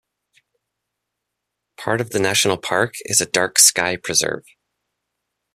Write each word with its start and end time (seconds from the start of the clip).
Part 1.77 2.01
of 2.01 2.09
the 2.09 2.17
national 2.17 2.57
park 2.57 2.95
is 3.05 3.21
a 3.21 3.27
dark 3.27 3.59
sky 3.59 3.97
preserve. 3.97 4.45